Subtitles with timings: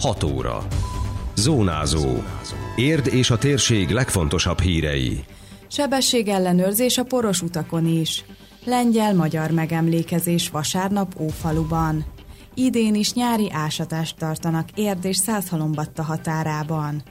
[0.00, 0.66] 6 óra.
[1.34, 2.22] Zónázó.
[2.76, 5.24] Érd és a térség legfontosabb hírei.
[5.68, 8.24] Sebességellenőrzés a poros utakon is.
[8.64, 12.04] Lengyel-magyar megemlékezés vasárnap Ófaluban.
[12.54, 17.02] Idén is nyári ásatást tartanak Érd és Százhalombatta határában.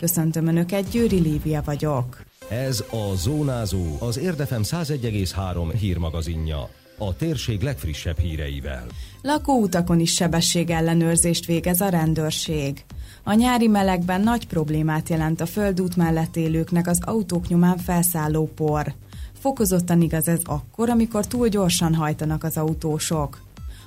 [0.00, 2.20] Köszöntöm Önöket, Győri Lívia vagyok.
[2.48, 6.68] Ez a Zónázó, az Érdefem 101,3 hírmagazinja.
[6.98, 8.86] A térség legfrissebb híreivel.
[9.22, 12.84] Lakóutakon is sebességellenőrzést végez a rendőrség.
[13.22, 18.94] A nyári melegben nagy problémát jelent a földút mellett élőknek az autók nyomán felszálló por.
[19.40, 23.43] Fokozottan igaz ez akkor, amikor túl gyorsan hajtanak az autósok.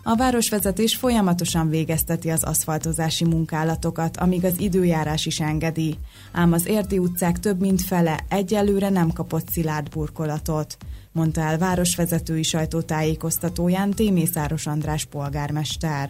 [0.10, 5.98] A városvezetés folyamatosan végezteti az aszfaltozási munkálatokat, amíg az időjárás is engedi.
[6.32, 10.78] Ám az Érdi utcák több mint fele egyelőre nem kapott szilárd burkolatot,
[11.12, 16.10] mondta el városvezetői sajtótájékoztatóján Témészáros András polgármester.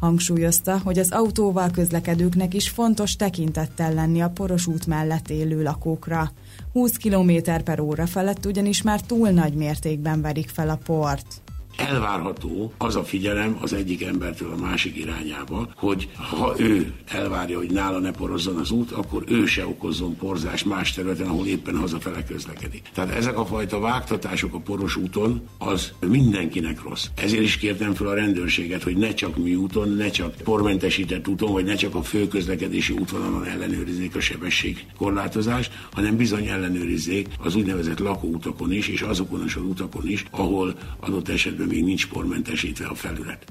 [0.00, 6.32] Hangsúlyozta, hogy az autóval közlekedőknek is fontos tekintettel lenni a poros út mellett élő lakókra.
[6.72, 7.32] 20 km
[7.64, 11.42] per óra felett ugyanis már túl nagy mértékben verik fel a port
[11.88, 17.70] elvárható az a figyelem az egyik embertől a másik irányába, hogy ha ő elvárja, hogy
[17.70, 22.24] nála ne porozzon az út, akkor ő se okozzon porzást más területen, ahol éppen hazafele
[22.24, 22.82] közlekedik.
[22.94, 27.06] Tehát ezek a fajta vágtatások a poros úton, az mindenkinek rossz.
[27.16, 31.52] Ezért is kértem fel a rendőrséget, hogy ne csak mi úton, ne csak pormentesített úton,
[31.52, 37.98] vagy ne csak a főközlekedési útvonalon ellenőrizzék a sebesség korlátozást, hanem bizony ellenőrizzék az úgynevezett
[37.98, 43.44] lakóutakon is, és azokon a utakon is, ahol adott esetben még nincs pormentesítve a felület.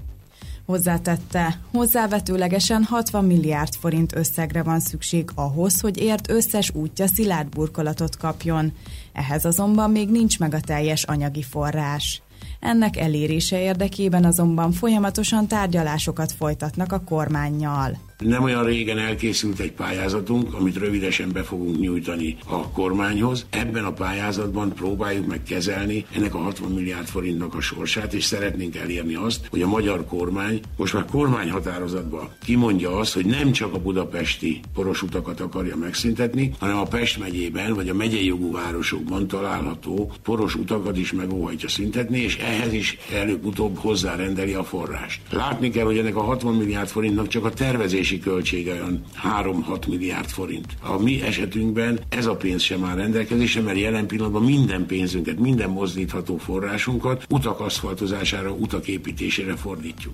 [0.65, 8.17] Hozzátette, hozzávetőlegesen 60 milliárd forint összegre van szükség ahhoz, hogy ért összes útja szilárd burkolatot
[8.17, 8.71] kapjon.
[9.13, 12.21] Ehhez azonban még nincs meg a teljes anyagi forrás.
[12.59, 18.08] Ennek elérése érdekében azonban folyamatosan tárgyalásokat folytatnak a kormányjal.
[18.25, 23.45] Nem olyan régen elkészült egy pályázatunk, amit rövidesen be fogunk nyújtani a kormányhoz.
[23.49, 28.75] Ebben a pályázatban próbáljuk meg kezelni ennek a 60 milliárd forintnak a sorsát, és szeretnénk
[28.75, 33.79] elérni azt, hogy a magyar kormány most már kormányhatározatban kimondja azt, hogy nem csak a
[33.79, 40.55] budapesti porosutakat akarja megszüntetni, hanem a Pest megyében vagy a megyei jogú városokban található poros
[40.55, 45.21] utakat is meg óhajtja szüntetni, és ehhez is előbb-utóbb hozzárendeli a forrást.
[45.29, 49.87] Látni kell, hogy ennek a 60 milliárd forintnak csak a tervezés működési költsége olyan 3-6
[49.87, 50.67] milliárd forint.
[50.81, 55.69] A mi esetünkben ez a pénz sem áll rendelkezésre, mert jelen pillanatban minden pénzünket, minden
[55.69, 60.13] mozdítható forrásunkat utak aszfaltozására, utak építésére fordítjuk.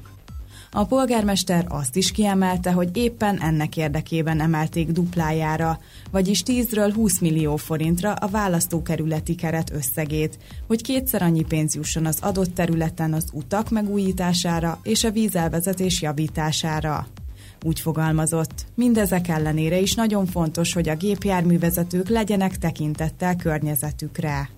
[0.72, 5.80] A polgármester azt is kiemelte, hogy éppen ennek érdekében emelték duplájára,
[6.12, 12.18] vagyis 10-ről 20 millió forintra a választókerületi keret összegét, hogy kétszer annyi pénz jusson az
[12.22, 17.08] adott területen az utak megújítására és a vízelvezetés javítására.
[17.64, 24.50] Úgy fogalmazott, mindezek ellenére is nagyon fontos, hogy a gépjárművezetők legyenek tekintettel környezetükre.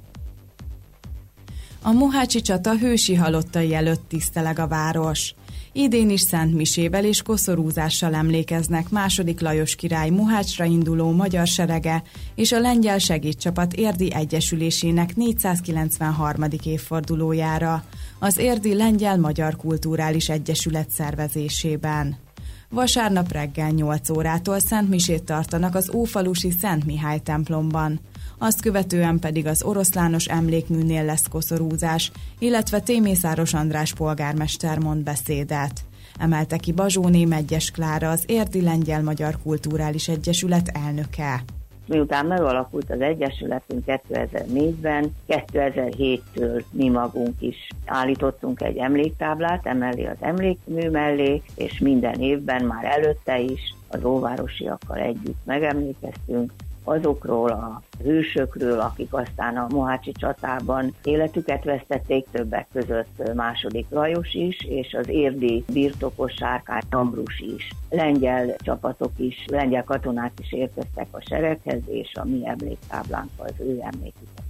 [1.81, 5.35] A Mohácsi csata hősi halottai előtt tiszteleg a város.
[5.71, 12.03] Idén is Szent Misével és koszorúzással emlékeznek második Lajos király Mohácsra induló magyar serege
[12.35, 16.45] és a lengyel segédcsapat érdi egyesülésének 493.
[16.63, 17.83] évfordulójára,
[18.19, 22.26] az érdi lengyel-magyar kulturális egyesület szervezésében.
[22.69, 27.99] Vasárnap reggel 8 órától Szent Misét tartanak az Ófalusi Szent Mihály templomban.
[28.37, 35.81] Azt követően pedig az oroszlános emlékműnél lesz koszorúzás, illetve Témészáros András polgármester mond beszédet.
[36.19, 41.43] Emelte ki Bazsóné Megyes Klára, az Érdi Lengyel-Magyar Kulturális Egyesület elnöke.
[41.87, 50.89] Miután megalakult az Egyesületünk 2004-ben, 2007-től mi magunk is állítottunk egy emléktáblát emellé az emlékmű
[50.89, 56.51] mellé, és minden évben már előtte is az óvárosiakkal együtt megemlékeztünk
[56.87, 64.57] azokról a hősökről, akik aztán a Mohácsi csatában életüket vesztették, többek között második Lajos is,
[64.69, 67.69] és az érdi birtokos Sárkány Ambrus is.
[67.89, 73.79] Lengyel csapatok is, lengyel katonák is érkeztek a sereghez, és a mi emléktáblánk az ő
[73.81, 74.46] emléküket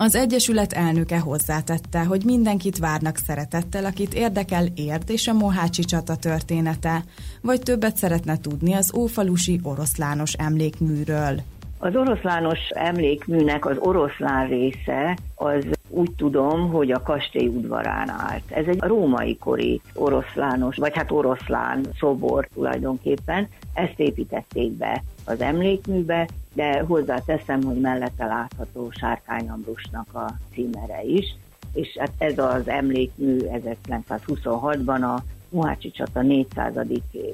[0.00, 6.16] az Egyesület elnöke hozzátette, hogy mindenkit várnak szeretettel, akit érdekel Érd és a Mohácsi csata
[6.16, 7.02] története,
[7.42, 11.40] vagy többet szeretne tudni az ófalusi oroszlános emlékműről.
[11.78, 18.50] Az oroszlános emlékműnek az oroszlán része az úgy tudom, hogy a kastély udvarán állt.
[18.50, 23.48] Ez egy római kori oroszlános, vagy hát oroszlán szobor tulajdonképpen.
[23.74, 31.36] Ezt építették be az emlékműbe, de hozzáteszem, hogy mellette látható Sárkány Ambrusnak a címere is,
[31.72, 36.74] és hát ez az emlékmű 1926-ban a Mohácsi csata 400.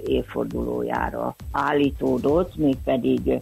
[0.06, 3.40] évfordulójára állítódott, mégpedig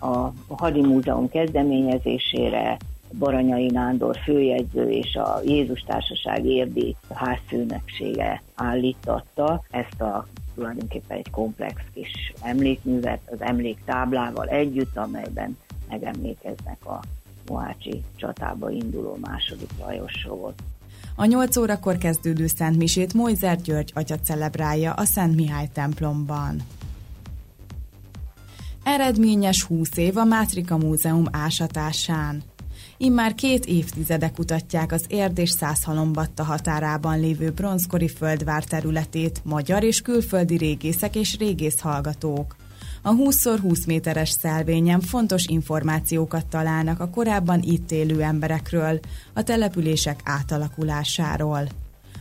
[0.00, 2.76] a Hadi Múzeum kezdeményezésére
[3.18, 11.80] Baranyai Nándor főjegyző és a Jézus Társaság érdi házfőnöksége állítatta ezt a tulajdonképpen egy komplex
[11.94, 17.00] kis emlékművet az emléktáblával együtt, amelyben megemlékeznek a
[17.48, 20.54] Mohácsi csatába induló második Lajosról.
[21.16, 26.56] A 8 órakor kezdődő Szent Misét Mojzer György atya celebrálja a Szent Mihály templomban.
[28.84, 32.42] Eredményes 20 év a Mátrika Múzeum ásatásán.
[33.04, 40.00] Immár két évtizede kutatják az Érd és Százhalombatta határában lévő bronzkori földvár területét magyar és
[40.00, 42.56] külföldi régészek és régészhallgatók.
[43.02, 49.00] A 20x20 méteres szelvényen fontos információkat találnak a korábban itt élő emberekről,
[49.32, 51.68] a települések átalakulásáról.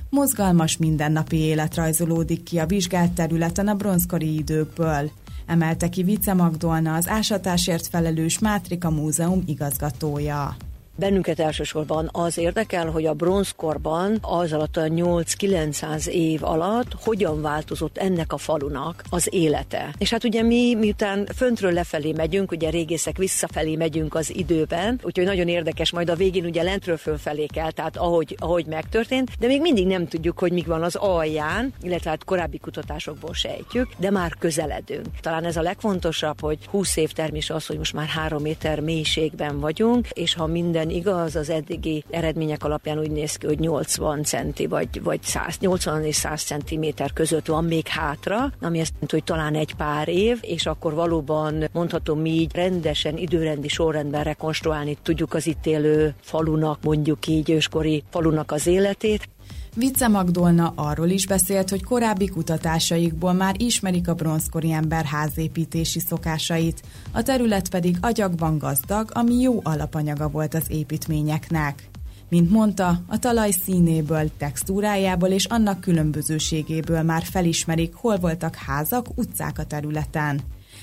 [0.09, 5.11] Mozgalmas mindennapi élet rajzolódik ki a vizsgált területen a bronzkori időkből,
[5.45, 10.55] emelte ki Vice Magdolna az ásatásért felelős Mátrika Múzeum igazgatója.
[11.01, 17.98] Bennünket elsősorban az érdekel, hogy a bronzkorban az alatt a 8-900 év alatt hogyan változott
[17.98, 19.94] ennek a falunak az élete.
[19.98, 25.25] És hát ugye mi, miután föntről lefelé megyünk, ugye régészek visszafelé megyünk az időben, úgyhogy
[25.25, 29.62] nagyon érdekes, majd a végén ugye lentről fölfelé kell, tehát ahogy, ahogy megtörtént, de még
[29.62, 34.36] mindig nem tudjuk, hogy mik van az alján, illetve hát korábbi kutatásokból sejtjük, de már
[34.39, 35.07] közeledünk.
[35.21, 39.59] Talán ez a legfontosabb, hogy 20 év termés az, hogy most már 3 méter mélységben
[39.59, 44.67] vagyunk, és ha minden igaz, az eddigi eredmények alapján úgy néz ki, hogy 80 centi
[44.67, 49.23] vagy, vagy 100, 80 és 100 centiméter között van még hátra, ami azt jelenti, hogy
[49.23, 55.47] talán egy pár év, és akkor valóban mondhatom így rendesen időrendi sorrendben rekonstruálni tudjuk az
[55.47, 59.29] itt élő falunak, mondjuk így őskori falunak az életét.
[59.75, 66.81] Vice Magdolna arról is beszélt, hogy korábbi kutatásaikból már ismerik a bronzkori ember házépítési szokásait,
[67.12, 71.89] a terület pedig agyagban gazdag, ami jó alapanyaga volt az építményeknek.
[72.29, 79.59] Mint mondta, a talaj színéből, textúrájából és annak különbözőségéből már felismerik, hol voltak házak, utcák
[79.59, 80.41] a területen.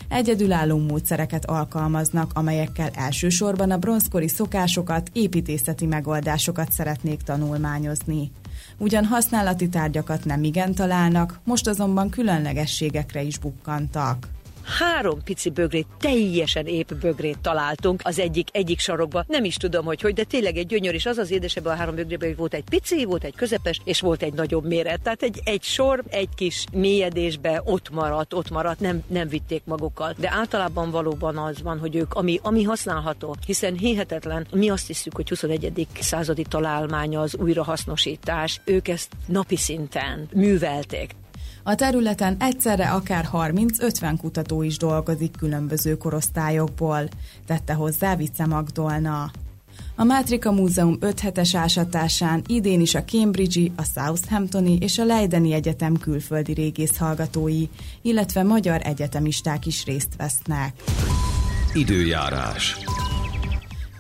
[0.09, 8.31] Egyedülálló módszereket alkalmaznak, amelyekkel elsősorban a bronzkori szokásokat, építészeti megoldásokat szeretnék tanulmányozni.
[8.77, 14.29] Ugyan használati tárgyakat nem igen találnak, most azonban különlegességekre is bukkantak
[14.79, 19.25] három pici bögrét, teljesen épp bögrét találtunk az egyik egyik sarokba.
[19.29, 21.95] Nem is tudom, hogy hogy, de tényleg egy gyönyör, és az az édesebb a három
[21.95, 25.01] bögrében, hogy volt egy pici, volt egy közepes, és volt egy nagyobb méret.
[25.01, 30.15] Tehát egy, egy sor, egy kis mélyedésbe ott maradt, ott maradt, nem, nem vitték magukkal.
[30.17, 35.15] De általában valóban az van, hogy ők, ami, ami használható, hiszen hihetetlen, mi azt hiszük,
[35.15, 35.87] hogy 21.
[36.01, 41.15] századi találmánya az újrahasznosítás, ők ezt napi szinten művelték.
[41.69, 47.09] A területen egyszerre akár 30-50 kutató is dolgozik különböző korosztályokból,
[47.47, 49.31] tette hozzá Vice Magdolna.
[49.97, 55.53] A Mátrika Múzeum 5 hetes ásatásán idén is a Cambridge-i, a Southamptoni és a Leideni
[55.53, 57.65] Egyetem külföldi régész hallgatói,
[58.03, 60.83] illetve magyar egyetemisták is részt vesznek.
[61.75, 62.77] Időjárás.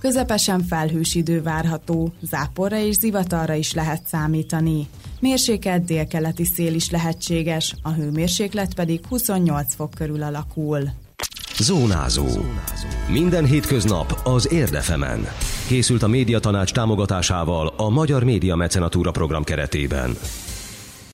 [0.00, 4.88] Közepesen felhős idő várható, záporra és zivatarra is lehet számítani.
[5.20, 10.81] Mérsékelt délkeleti szél is lehetséges, a hőmérséklet pedig 28 fok körül alakul.
[11.58, 12.27] Zónázó.
[13.10, 15.27] Minden hétköznap az Érdefemen.
[15.67, 20.17] Készült a médiatanács támogatásával a Magyar Média Mecenatúra program keretében.